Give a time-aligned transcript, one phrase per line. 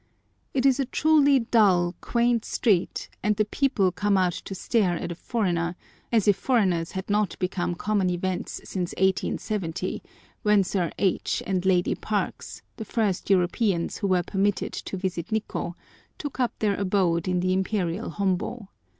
[0.55, 5.11] It is a truly dull, quaint street, and the people come out to stare at
[5.11, 5.75] a foreigner
[6.11, 10.01] as if foreigners had not become common events since 1870,
[10.41, 11.43] when Sir H.
[11.45, 15.75] and Lady Parkes, the first Europeans who were permitted to visit Nikkô,
[16.17, 18.69] took up their abode in the Imperial Hombô.